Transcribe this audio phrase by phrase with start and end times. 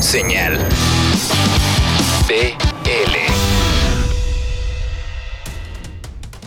[0.00, 0.58] Señal.
[2.28, 3.16] BL.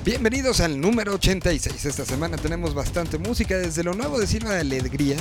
[0.06, 1.86] Bienvenidos al número 86.
[1.86, 5.18] Esta semana tenemos bastante música, desde lo nuevo de Silva de Alegría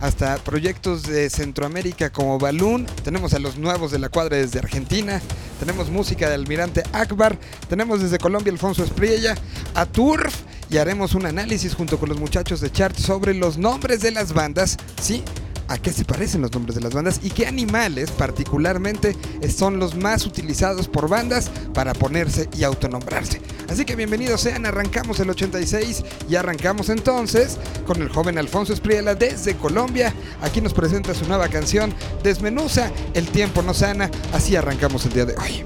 [0.00, 2.86] hasta proyectos de Centroamérica como Balloon.
[3.02, 5.20] Tenemos a los nuevos de la cuadra desde Argentina.
[5.58, 7.38] Tenemos música de Almirante Akbar.
[7.68, 9.34] Tenemos desde Colombia Alfonso Espriella,
[9.74, 10.34] a Turf
[10.70, 14.32] y haremos un análisis junto con los muchachos de Chart sobre los nombres de las
[14.32, 14.76] bandas.
[15.00, 15.22] Sí,
[15.70, 19.16] a qué se parecen los nombres de las bandas y qué animales particularmente
[19.56, 23.40] son los más utilizados por bandas para ponerse y autonombrarse.
[23.68, 27.56] Así que bienvenidos sean, arrancamos el 86 y arrancamos entonces
[27.86, 30.12] con el joven Alfonso Espriela desde Colombia.
[30.42, 35.24] Aquí nos presenta su nueva canción Desmenuza, el tiempo no sana, así arrancamos el día
[35.24, 35.64] de hoy.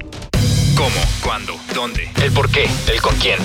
[0.76, 1.00] ¿Cómo?
[1.22, 1.54] ¿Cuándo?
[1.74, 2.10] ¿Dónde?
[2.22, 2.68] ¿El por qué?
[2.92, 3.38] ¿El con quién?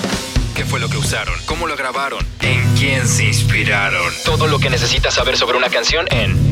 [0.54, 1.34] ¿Qué fue lo que usaron?
[1.46, 2.26] ¿Cómo lo grabaron?
[2.42, 4.12] ¿En quién se inspiraron?
[4.26, 6.49] Todo lo que necesitas saber sobre una canción en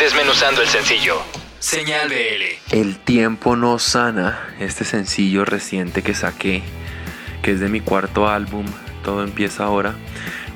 [0.00, 1.16] Desmenuzando el sencillo.
[1.58, 2.74] Señal BL.
[2.74, 6.62] El tiempo no sana, este sencillo reciente que saqué,
[7.42, 8.64] que es de mi cuarto álbum,
[9.04, 9.94] todo empieza ahora,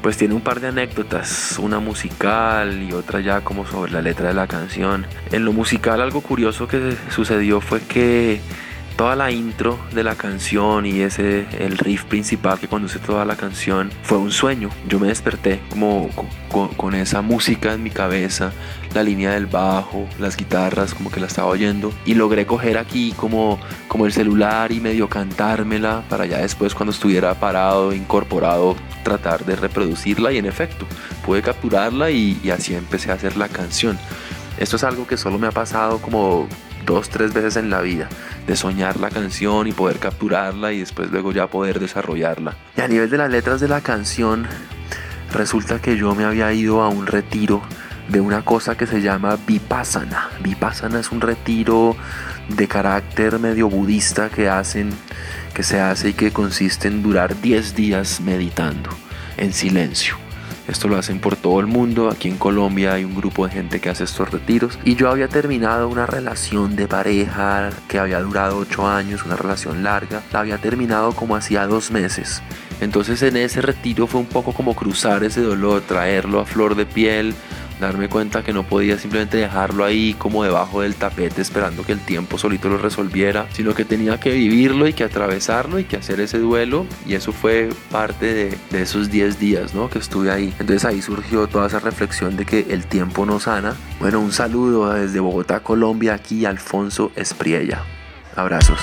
[0.00, 4.28] pues tiene un par de anécdotas, una musical y otra ya como sobre la letra
[4.28, 5.06] de la canción.
[5.30, 8.40] En lo musical algo curioso que sucedió fue que
[8.96, 13.36] toda la intro de la canción y ese el riff principal que conduce toda la
[13.36, 14.70] canción fue un sueño.
[14.88, 16.08] Yo me desperté como
[16.76, 18.52] con, esa música en mi cabeza,
[18.94, 23.12] la línea del bajo, las guitarras, como que la estaba oyendo y logré coger aquí
[23.16, 29.44] como como el celular y medio cantármela para ya después cuando estuviera parado, incorporado, tratar
[29.44, 30.86] de reproducirla y en efecto
[31.24, 33.98] pude capturarla y, y así empecé a hacer la canción.
[34.56, 36.48] Esto es algo que solo me ha pasado como
[36.84, 38.08] dos, tres veces en la vida,
[38.46, 42.56] de soñar la canción y poder capturarla y después luego ya poder desarrollarla.
[42.76, 44.46] Y a nivel de las letras de la canción,
[45.32, 47.62] resulta que yo me había ido a un retiro
[48.08, 50.28] de una cosa que se llama Vipassana.
[50.42, 51.96] Vipassana es un retiro
[52.48, 54.90] de carácter medio budista que hacen,
[55.54, 58.90] que se hace y que consiste en durar 10 días meditando
[59.36, 60.23] en silencio.
[60.66, 62.08] Esto lo hacen por todo el mundo.
[62.10, 64.78] Aquí en Colombia hay un grupo de gente que hace estos retiros.
[64.84, 69.82] Y yo había terminado una relación de pareja que había durado 8 años, una relación
[69.82, 70.22] larga.
[70.32, 72.42] La había terminado como hacía dos meses.
[72.80, 76.86] Entonces en ese retiro fue un poco como cruzar ese dolor, traerlo a flor de
[76.86, 77.34] piel,
[77.84, 82.00] darme cuenta que no podía simplemente dejarlo ahí como debajo del tapete esperando que el
[82.00, 86.20] tiempo solito lo resolviera, sino que tenía que vivirlo y que atravesarlo y que hacer
[86.20, 89.88] ese duelo y eso fue parte de, esos 10 días ¿no?
[89.88, 90.52] que estuve ahí.
[90.58, 93.74] Entonces ahí surgió toda esa reflexión de que el tiempo no sana.
[94.00, 97.82] Bueno, un saludo desde Bogotá, Colombia, aquí Alfonso Espriella.
[98.36, 98.78] Abrazos.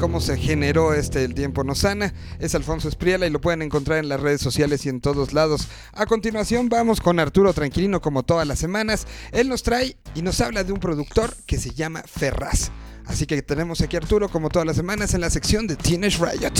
[0.00, 2.14] Cómo se generó este El tiempo no sana.
[2.40, 5.68] Es Alfonso Espriela y lo pueden encontrar en las redes sociales y en todos lados.
[5.92, 9.06] A continuación vamos con Arturo Tranquilino como todas las semanas.
[9.30, 12.70] Él nos trae y nos habla de un productor que se llama Ferraz.
[13.06, 16.54] Así que tenemos aquí Arturo como todas las semanas en la sección de Teenage Riot.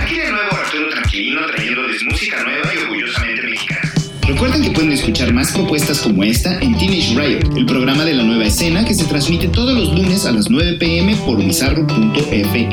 [0.00, 3.49] Aquí de nuevo Arturo Tranquilino trayéndoles música nueva y orgullosamente.
[4.40, 8.22] Recuerden que pueden escuchar más propuestas como esta en Teenage Riot, el programa de la
[8.22, 12.70] nueva escena que se transmite todos los lunes a las 9 pm por bizarro.fm.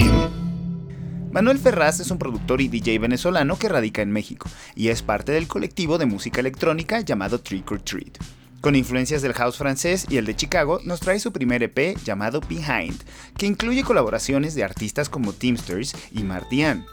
[1.30, 5.34] Manuel Ferraz es un productor y DJ venezolano que radica en México y es parte
[5.34, 8.18] del colectivo de música electrónica llamado Trick or Treat.
[8.62, 12.40] Con influencias del house francés y el de Chicago, nos trae su primer EP llamado
[12.48, 12.98] Behind,
[13.38, 16.86] que incluye colaboraciones de artistas como Teamsters y Martian.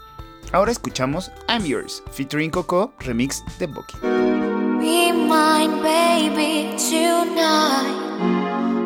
[0.51, 4.34] Ahora escuchamos I'm Yours, featuring Coco, remix de Bucky.
[4.85, 5.11] Be
[5.81, 7.97] baby, tonight.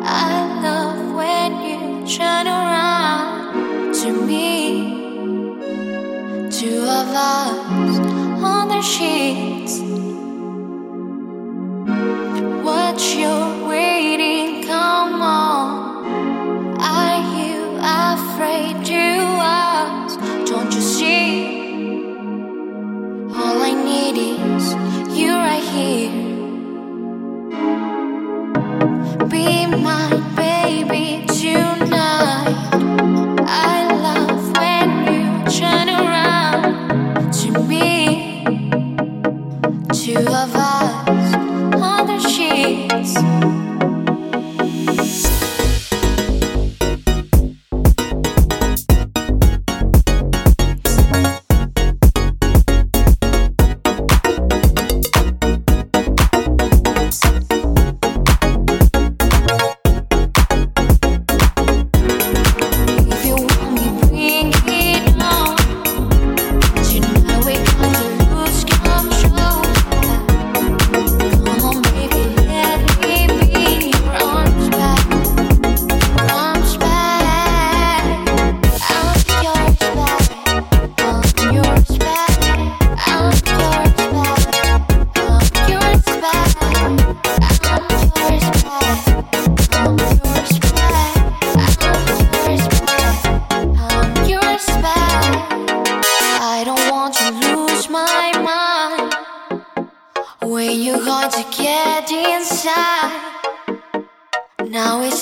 [0.02, 4.48] I love when you turn around to me.
[6.50, 8.19] Two of us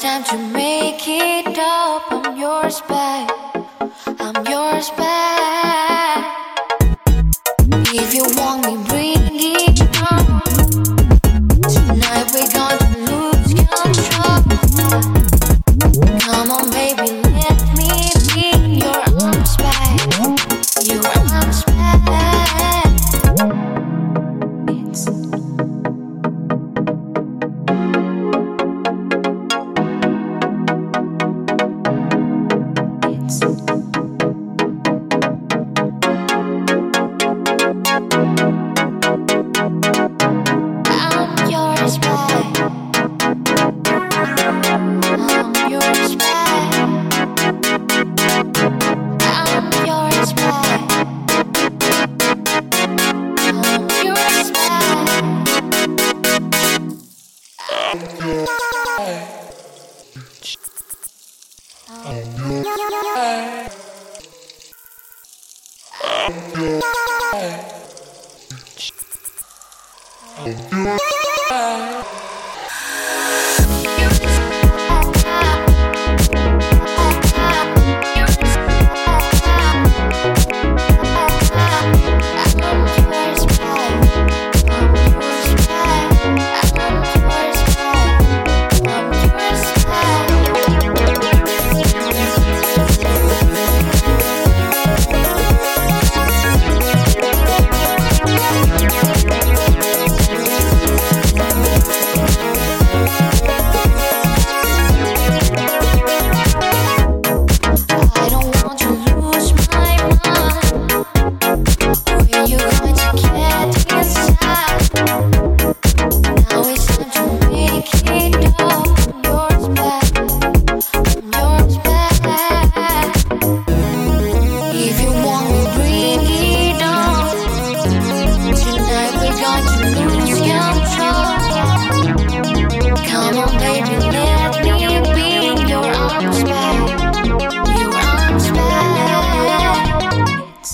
[0.08, 2.02] time to make it up.
[2.10, 3.30] I'm yours back.
[4.18, 5.27] I'm yours back.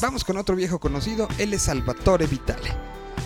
[0.05, 2.71] Vamos con otro viejo conocido, él es Salvatore Vitale.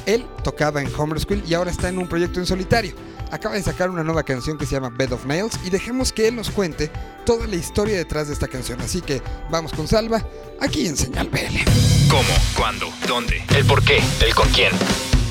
[0.07, 2.95] Él tocaba en Homer School y ahora está en un proyecto en solitario.
[3.33, 6.29] Acaba de sacar una nueva canción que se llama Bed of Nails y dejemos que
[6.29, 6.89] él nos cuente
[7.27, 8.81] toda la historia detrás de esta canción.
[8.81, 9.21] Así que
[9.51, 10.25] vamos con Salva,
[10.61, 11.65] aquí en Señal BL.
[12.09, 12.33] ¿Cómo?
[12.57, 12.87] ¿Cuándo?
[13.09, 13.43] ¿Dónde?
[13.57, 14.01] ¿El por qué?
[14.25, 14.71] ¿El con quién?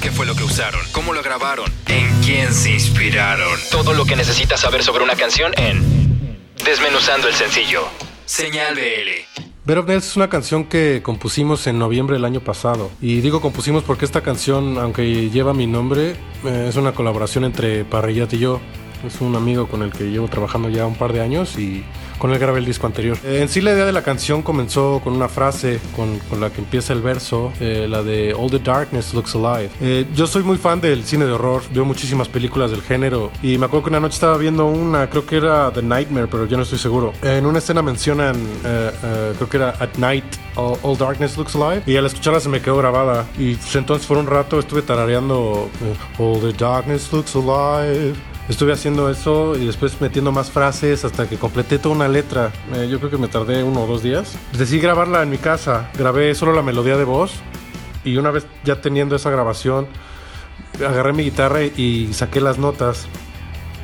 [0.01, 0.82] ¿Qué fue lo que usaron?
[0.92, 1.72] ¿Cómo lo grabaron?
[1.88, 3.58] ¿En quién se inspiraron?
[3.72, 7.88] Todo lo que necesitas saber sobre una canción en Desmenuzando el sencillo.
[8.25, 9.47] Señal BL.
[9.68, 12.90] Bed of Nails es una canción que compusimos en noviembre del año pasado.
[13.02, 17.84] Y digo compusimos porque esta canción, aunque lleva mi nombre, eh, es una colaboración entre
[17.84, 18.62] Parrillat y yo.
[19.06, 21.84] Es un amigo con el que llevo trabajando ya un par de años y
[22.18, 23.18] con él grabé el disco anterior.
[23.24, 26.50] Eh, en sí la idea de la canción comenzó con una frase con, con la
[26.50, 29.70] que empieza el verso, eh, la de All the Darkness Looks Alive.
[29.82, 33.58] Eh, yo soy muy fan del cine de horror, veo muchísimas películas del género y
[33.58, 36.58] me acuerdo que una noche estaba viendo una, creo que era The Nightmare, pero yo
[36.58, 37.14] no estoy seguro.
[37.22, 38.92] En una escena mencionan, eh,
[39.36, 42.62] creo que era At Night All, All Darkness Looks Alive y al escucharla se me
[42.62, 45.70] quedó grabada y entonces por un rato estuve tarareando
[46.18, 48.16] All the Darkness Looks Alive.
[48.50, 52.51] Estuve haciendo eso y después metiendo más frases hasta que completé toda una letra.
[52.75, 54.38] Eh, yo creo que me tardé uno o dos días.
[54.58, 55.92] Decidí grabarla en mi casa.
[55.98, 57.34] Grabé solo la melodía de voz
[58.06, 59.88] y una vez ya teniendo esa grabación,
[60.80, 63.08] agarré mi guitarra y saqué las notas.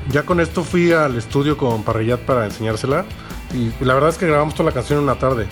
[0.10, 3.06] Ya con esto fui al estudio con Parrillat para enseñársela
[3.54, 5.48] y la verdad es que grabamos toda la canción en una tarde.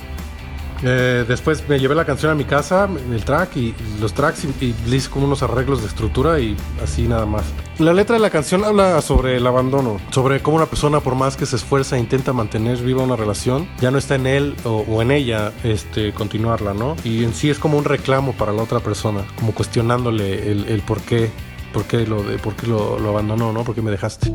[0.84, 4.66] Eh, después me llevé la canción a mi casa, el track y, los tracks y,
[4.66, 7.44] y le hice como unos arreglos de estructura y así nada más.
[7.80, 11.36] La letra de la canción habla sobre el abandono, sobre cómo una persona por más
[11.36, 15.02] que se esfuerza e intenta mantener viva una relación, ya no está en él o,
[15.02, 16.96] en ella este, continuarla, ¿no?
[17.04, 20.82] Y en sí es como un reclamo para la otra persona, como cuestionándole el, el
[20.82, 21.32] por qué,
[21.74, 23.64] por qué, lo, por qué lo abandonó, ¿no?
[23.64, 24.32] ¿Por qué me dejaste?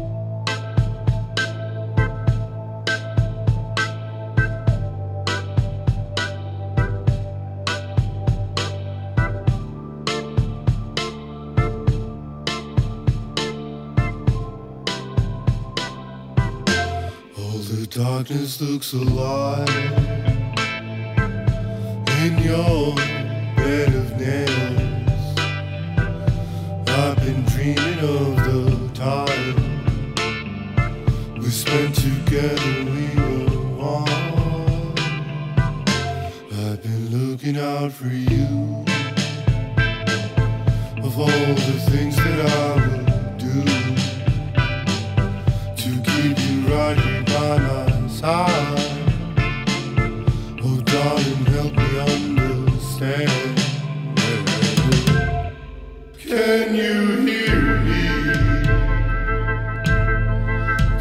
[18.59, 19.69] Darkness looks alive
[22.23, 22.95] in your
[23.57, 25.39] bed of nails.
[26.89, 30.15] I've been dreaming of the time
[31.39, 32.85] we spent together.
[32.85, 34.09] We were one.
[36.53, 38.85] I've been looking out for you.
[41.03, 43.06] Of all the things that I would
[48.29, 48.75] Oh,
[50.85, 53.31] darling, help me understand.
[56.19, 58.03] Can you hear me?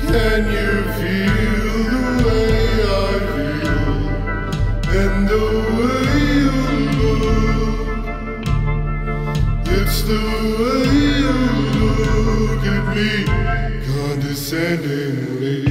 [0.06, 3.90] Can you feel the way I feel
[5.02, 5.46] and the
[5.80, 6.54] way you?
[9.82, 10.22] It's the
[10.60, 10.86] way
[11.22, 11.34] you
[11.74, 13.10] look at me
[13.88, 15.65] condescendingly.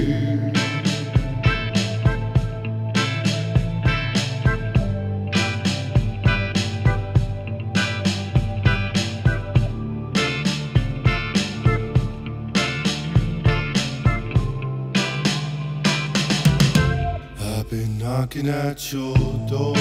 [18.45, 19.17] Knocking at your
[19.49, 19.77] door.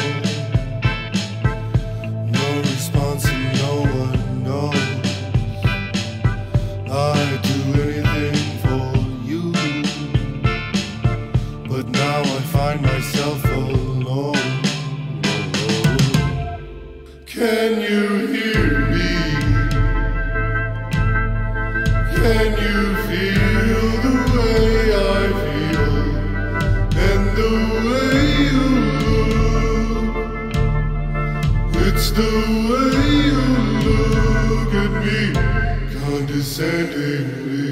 [2.31, 4.75] No response and no one knows.
[6.89, 8.91] I'd do anything for
[9.25, 9.51] you.
[11.67, 14.35] But now I find myself alone.
[17.25, 19.15] Can you hear me?
[22.15, 25.95] Can you feel the way I feel
[26.97, 27.51] and the
[27.89, 28.22] way?
[31.85, 32.33] It's the
[32.69, 32.97] way
[33.29, 33.41] you
[33.87, 35.21] look at me
[35.99, 37.62] condescendingly.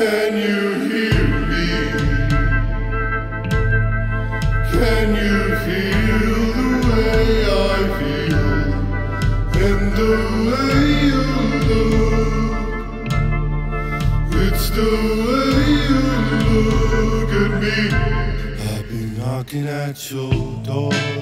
[0.00, 1.66] Can you hear me?
[4.72, 8.46] Can you feel the way I feel
[9.66, 10.12] and the
[10.48, 11.24] way you
[11.68, 13.10] look?
[14.42, 14.90] It's the
[15.26, 16.00] way you
[16.48, 17.76] look at me
[18.72, 21.19] I've been knocking at your door.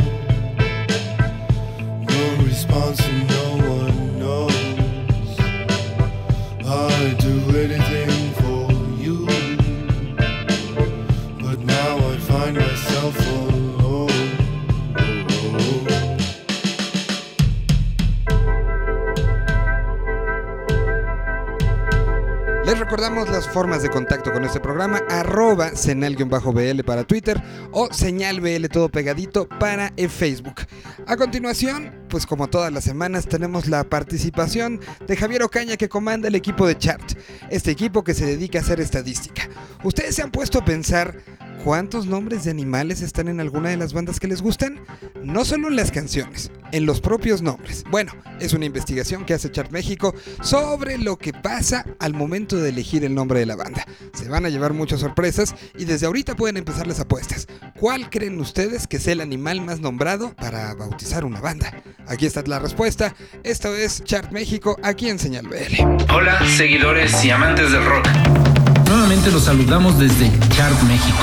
[23.26, 28.88] Las formas de contacto con este programa, arroba senal-bl para Twitter o señal BL todo
[28.90, 30.62] pegadito para el Facebook.
[31.04, 36.28] A continuación, pues como todas las semanas, tenemos la participación de Javier Ocaña que comanda
[36.28, 37.02] el equipo de Chart,
[37.50, 39.48] este equipo que se dedica a hacer estadística.
[39.82, 41.16] ¿Ustedes se han puesto a pensar
[41.64, 44.80] cuántos nombres de animales están en alguna de las bandas que les gustan?
[45.22, 47.84] No solo en las canciones, en los propios nombres.
[47.90, 52.70] Bueno, es una investigación que hace Chart México sobre lo que pasa al momento de
[52.70, 53.84] elegir el nombre de la banda.
[54.14, 57.46] Se van a llevar muchas sorpresas y desde ahorita pueden empezar las apuestas.
[57.78, 61.82] ¿Cuál creen ustedes que sea el animal más nombrado para bautizar una banda?
[62.06, 63.14] Aquí está la respuesta.
[63.42, 65.82] Esto es Chart México aquí en Señal BL.
[66.12, 68.57] Hola, seguidores y amantes del rock.
[68.88, 71.18] Nuevamente los saludamos desde Chart México.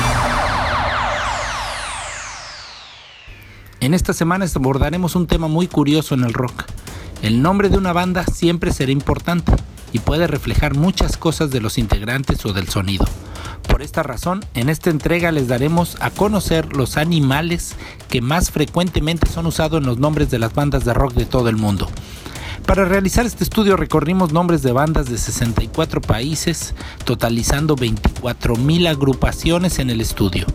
[3.80, 6.64] En esta semana abordaremos un tema muy curioso en el rock.
[7.22, 9.52] El nombre de una banda siempre será importante
[9.92, 13.04] y puede reflejar muchas cosas de los integrantes o del sonido.
[13.68, 17.74] Por esta razón, en esta entrega les daremos a conocer los animales
[18.08, 21.48] que más frecuentemente son usados en los nombres de las bandas de rock de todo
[21.48, 21.88] el mundo.
[22.66, 26.74] Para realizar este estudio recorrimos nombres de bandas de 64 países,
[27.04, 30.46] totalizando 24.000 agrupaciones en el estudio.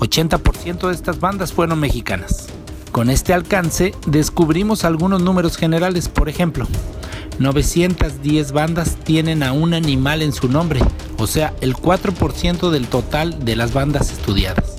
[0.00, 2.48] 80% de estas bandas fueron mexicanas.
[2.92, 6.66] Con este alcance descubrimos algunos números generales, por ejemplo,
[7.38, 10.80] 910 bandas tienen a un animal en su nombre,
[11.16, 14.76] o sea, el 4% del total de las bandas estudiadas.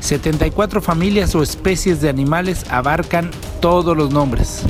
[0.00, 4.62] 74 familias o especies de animales abarcan todos los nombres.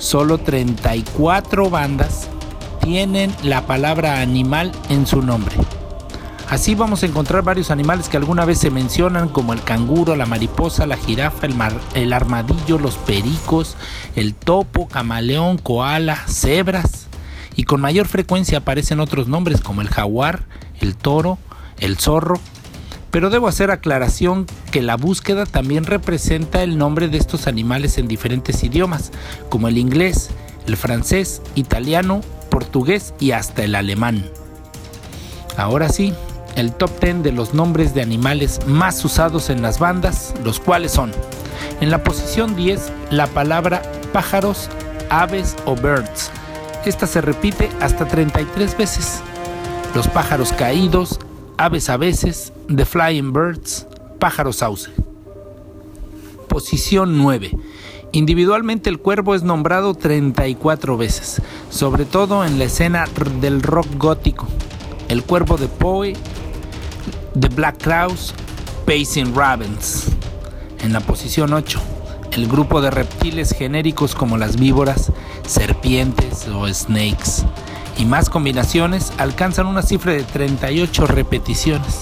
[0.00, 2.30] Solo 34 bandas
[2.80, 5.54] tienen la palabra animal en su nombre.
[6.48, 10.24] Así vamos a encontrar varios animales que alguna vez se mencionan como el canguro, la
[10.24, 11.54] mariposa, la jirafa, el,
[11.94, 13.76] el armadillo, los pericos,
[14.16, 17.06] el topo, camaleón, koala, cebras.
[17.54, 20.44] Y con mayor frecuencia aparecen otros nombres como el jaguar,
[20.80, 21.36] el toro,
[21.78, 22.40] el zorro.
[23.10, 28.08] Pero debo hacer aclaración que la búsqueda también representa el nombre de estos animales en
[28.08, 29.10] diferentes idiomas,
[29.48, 30.30] como el inglés,
[30.66, 32.20] el francés, italiano,
[32.50, 34.24] portugués y hasta el alemán.
[35.56, 36.14] Ahora sí,
[36.56, 40.92] el top 10 de los nombres de animales más usados en las bandas, los cuales
[40.92, 41.12] son,
[41.80, 44.68] en la posición 10, la palabra pájaros,
[45.08, 46.30] aves o birds.
[46.84, 49.20] Esta se repite hasta 33 veces.
[49.94, 51.18] Los pájaros caídos,
[51.60, 53.86] aves a veces, the flying birds,
[54.18, 54.90] pájaros sauce.
[56.48, 57.50] Posición 9.
[58.12, 63.04] Individualmente el cuervo es nombrado 34 veces, sobre todo en la escena
[63.42, 64.48] del rock gótico.
[65.08, 66.14] El cuervo de Poe,
[67.38, 68.32] The Black Crowes,
[68.86, 70.06] Pacing Ravens.
[70.82, 71.78] En la posición 8,
[72.32, 75.12] el grupo de reptiles genéricos como las víboras,
[75.46, 77.44] serpientes o snakes.
[78.00, 82.00] Y más combinaciones alcanzan una cifra de 38 repeticiones.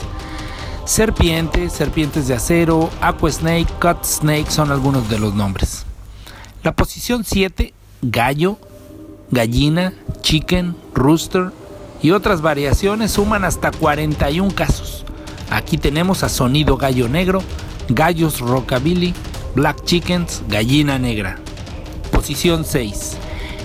[0.85, 5.85] Serpientes, serpientes de acero, aqua snake, cut snake son algunos de los nombres.
[6.63, 8.61] La posición 7, gallo,
[9.33, 11.51] gallina, chicken, rooster
[12.01, 15.05] y otras variaciones suman hasta 41 casos.
[15.51, 17.43] Aquí tenemos a sonido gallo negro,
[17.89, 19.15] gallos rockabilly,
[19.57, 21.41] black chickens, gallina negra.
[22.13, 23.17] Posición 6.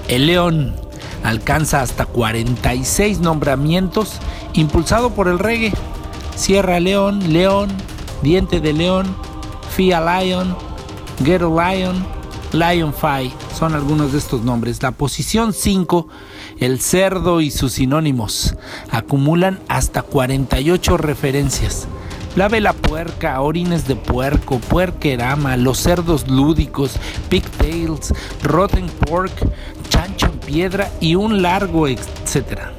[0.08, 0.83] El león
[1.24, 4.20] alcanza hasta 46 nombramientos
[4.54, 5.74] impulsado por el reggae.
[6.36, 7.70] Sierra León, León,
[8.22, 9.16] Diente de León,
[9.76, 10.56] Fia Lion,
[11.20, 12.06] Ghetto Lion,
[12.54, 14.82] Lion Fi son algunos de estos nombres.
[14.84, 16.08] La posición 5,
[16.60, 18.56] el cerdo y sus sinónimos,
[18.92, 21.88] acumulan hasta 48 referencias.
[22.36, 26.94] La vela puerca, orines de puerco, puerquerama, los cerdos lúdicos,
[27.30, 29.32] pigtails, rotten pork,
[29.90, 32.72] chancho piedra y un largo etcétera.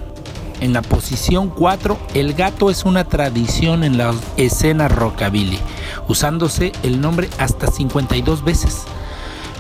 [0.60, 5.58] En la posición 4, el gato es una tradición en la escena rockabilly,
[6.08, 8.84] usándose el nombre hasta 52 veces.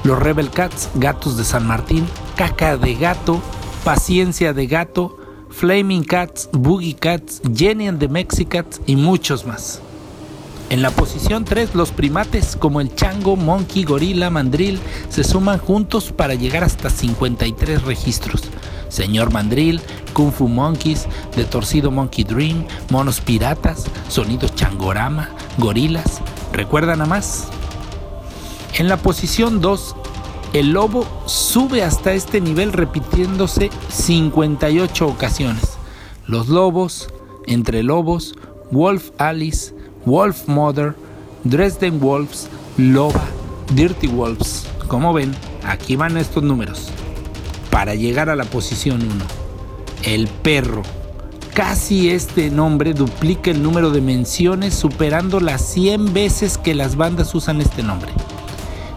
[0.04, 3.40] Los Rebel Cats, Gatos de San Martín, Caca de Gato,
[3.84, 5.18] Paciencia de Gato,
[5.50, 9.80] Flaming Cats, Boogie Cats, Jenny and the Mexicats y muchos más.
[10.74, 16.10] En la posición 3, los primates como el chango, monkey, gorila, mandril se suman juntos
[16.10, 18.42] para llegar hasta 53 registros.
[18.88, 19.80] Señor Mandril,
[20.14, 21.06] Kung Fu Monkeys,
[21.36, 26.20] de Torcido Monkey Dream, Monos Piratas, Sonidos Changorama, Gorilas.
[26.52, 27.46] ¿Recuerdan a más?
[28.76, 29.94] En la posición 2,
[30.54, 35.78] el lobo sube hasta este nivel repitiéndose 58 ocasiones.
[36.26, 37.10] Los lobos,
[37.46, 38.34] entre lobos,
[38.72, 39.73] Wolf Alice,
[40.06, 40.94] Wolf Mother,
[41.44, 43.24] Dresden Wolves, Loba,
[43.74, 44.66] Dirty Wolves.
[44.88, 46.90] Como ven, aquí van estos números.
[47.70, 49.12] Para llegar a la posición 1,
[50.04, 50.82] el perro.
[51.54, 57.34] Casi este nombre duplica el número de menciones superando las 100 veces que las bandas
[57.34, 58.10] usan este nombre.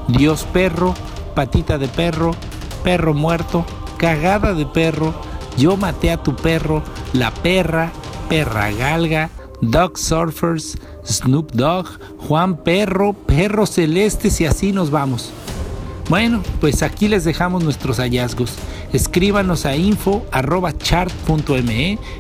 [0.08, 0.94] Dios perro,
[1.36, 2.36] patita de perro,
[2.84, 3.66] perro muerto,
[3.98, 5.14] cagada de perro,
[5.58, 7.92] yo maté a tu perro, la perra,
[8.30, 9.30] perra galga,
[9.62, 11.88] Dog Surfers, Snoop Dogg,
[12.28, 15.32] Juan Perro, Perro Celestes y así nos vamos.
[16.10, 18.54] Bueno, pues aquí les dejamos nuestros hallazgos.
[18.94, 20.30] Escríbanos a info.chart.me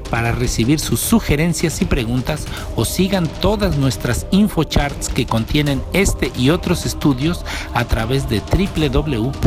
[0.09, 2.45] para recibir sus sugerencias y preguntas
[2.75, 9.37] o sigan todas nuestras infocharts que contienen este y otros estudios a través de www.chart.me.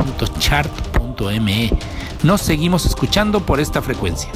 [2.22, 4.30] Nos seguimos escuchando por esta frecuencia.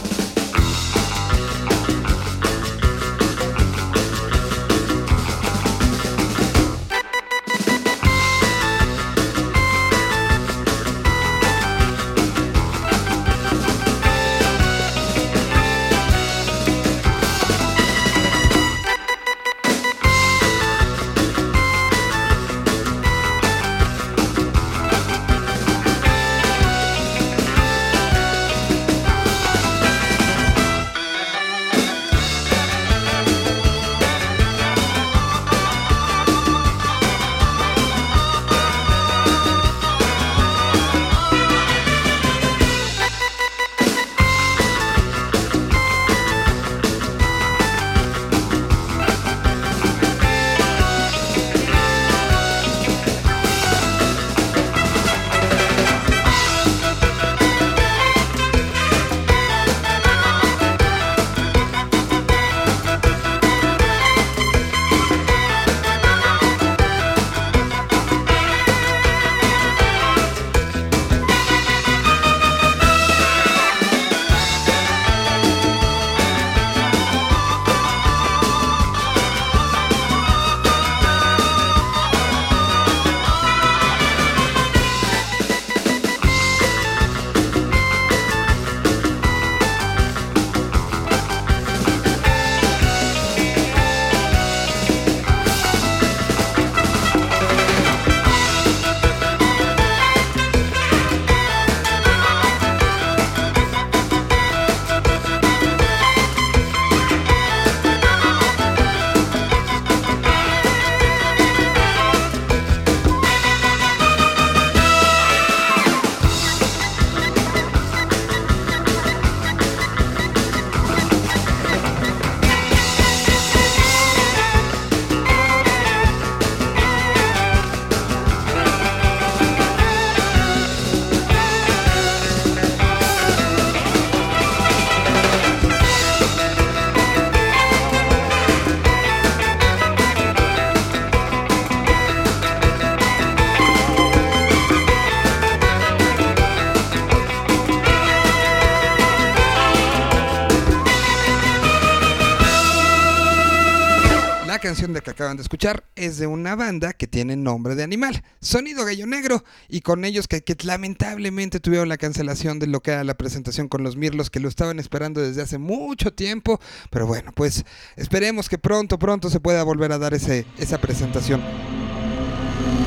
[154.74, 158.84] De que acaban de escuchar es de una banda que tiene nombre de animal, Sonido
[158.84, 163.04] Gallo Negro, y con ellos que, que lamentablemente tuvieron la cancelación de lo que era
[163.04, 166.60] la presentación con los Mirlos, que lo estaban esperando desde hace mucho tiempo,
[166.90, 171.40] pero bueno, pues esperemos que pronto, pronto se pueda volver a dar ese, esa presentación.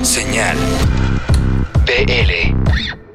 [0.03, 0.57] Señal
[1.85, 3.06] BL.